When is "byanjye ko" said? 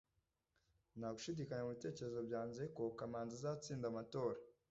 2.27-2.83